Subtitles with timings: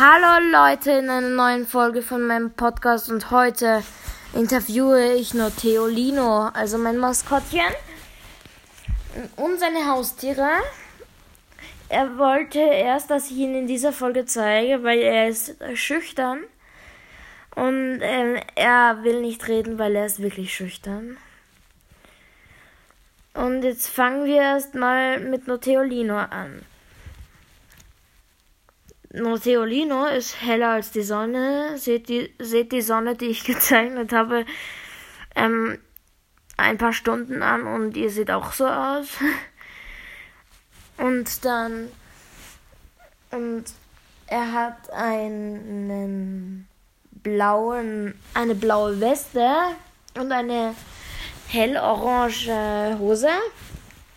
[0.00, 3.82] Hallo Leute in einer neuen Folge von meinem Podcast und heute
[4.32, 7.72] interviewe ich nur Theolino, also mein Maskottchen
[9.34, 10.50] und seine Haustiere.
[11.88, 16.44] Er wollte erst, dass ich ihn in dieser Folge zeige, weil er ist schüchtern
[17.56, 21.16] und ähm, er will nicht reden, weil er ist wirklich schüchtern.
[23.34, 26.62] Und jetzt fangen wir erstmal mit Noteolino an.
[29.10, 31.78] Noteolino ist heller als die Sonne.
[31.78, 34.44] Seht die, seht die Sonne, die ich gezeichnet habe,
[35.34, 35.78] ähm,
[36.56, 39.06] ein paar Stunden an und ihr seht auch so aus.
[40.98, 41.92] Und dann,
[43.30, 43.66] und
[44.26, 46.66] er hat einen
[47.22, 49.48] blauen, eine blaue Weste
[50.16, 50.74] und eine
[51.46, 53.28] hellorange Hose,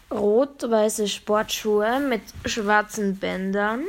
[0.09, 3.83] rot-weiße Sportschuhe mit schwarzen Bändern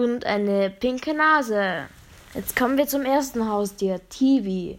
[0.00, 1.86] und eine pinke Nase.
[2.34, 4.78] Jetzt kommen wir zum ersten Haustier, Tivi.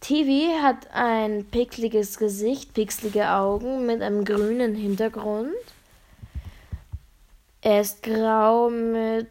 [0.00, 5.54] Tivi hat ein pixeliges Gesicht, pixelige Augen mit einem grünen Hintergrund.
[7.62, 9.28] Er ist grau mit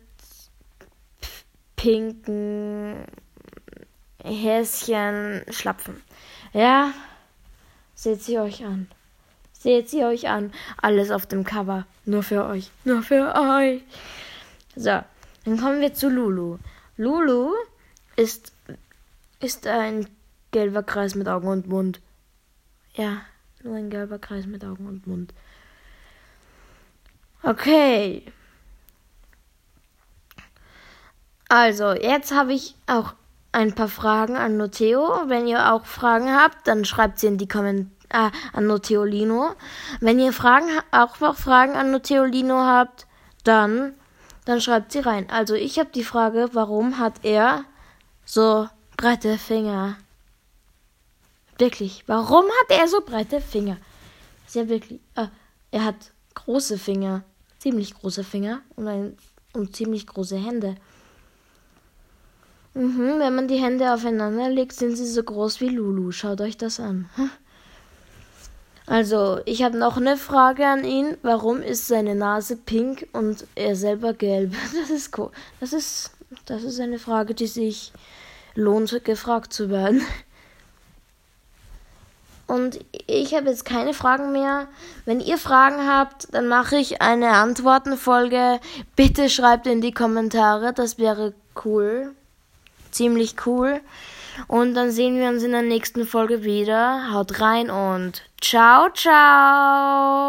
[1.76, 3.04] pinken
[4.24, 6.02] Häschen Schlapfen.
[6.54, 6.94] Ja,
[7.94, 8.88] seht sie euch an.
[9.52, 10.54] Seht sie euch an.
[10.82, 11.86] Alles auf dem Cover.
[12.06, 12.72] Nur für euch.
[12.86, 13.82] Nur für euch.
[14.76, 15.02] So,
[15.46, 16.58] dann kommen wir zu Lulu.
[16.98, 17.54] Lulu
[18.16, 18.54] ist,
[19.40, 20.08] ist ein
[20.52, 22.00] gelber Kreis mit Augen und Mund.
[22.94, 23.22] Ja,
[23.64, 25.34] nur ein gelber Kreis mit Augen und Mund.
[27.42, 28.24] Okay.
[31.50, 33.14] Also, jetzt habe ich auch
[33.52, 35.24] ein paar Fragen an Noteo.
[35.28, 39.56] Wenn ihr auch Fragen habt, dann schreibt sie in die Kommentare äh, an Noteolino.
[40.00, 43.08] Wenn ihr Fragen auch noch Fragen an Noteolino habt,
[43.44, 43.94] dann
[44.46, 45.30] dann schreibt sie rein.
[45.30, 47.66] Also ich habe die Frage, warum hat er
[48.26, 49.98] so breite Finger?
[51.58, 53.78] Wirklich, warum hat er so breite Finger?
[54.54, 55.28] Ja wirklich, äh,
[55.72, 57.24] er hat große Finger,
[57.58, 59.18] ziemlich große Finger und, ein,
[59.54, 60.76] und ziemlich große Hände.
[62.76, 66.12] Mhm, wenn man die Hände aufeinander legt, sind sie so groß wie Lulu.
[66.12, 67.10] Schaut euch das an.
[68.86, 71.18] Also, ich habe noch eine Frage an ihn.
[71.22, 74.54] Warum ist seine Nase pink und er selber gelb?
[74.82, 75.32] Das ist cool.
[75.60, 76.12] Das ist,
[76.46, 77.94] das ist eine Frage, die sich
[78.56, 80.02] lohnt, gefragt zu werden.
[82.46, 84.68] Und ich habe jetzt keine Fragen mehr.
[85.06, 88.60] Wenn ihr Fragen habt, dann mache ich eine Antwortenfolge.
[88.96, 91.34] Bitte schreibt in die Kommentare, das wäre
[91.64, 92.14] cool.
[92.94, 93.82] Ziemlich cool.
[94.48, 97.12] Und dann sehen wir uns in der nächsten Folge wieder.
[97.12, 100.24] Haut rein und ciao, ciao.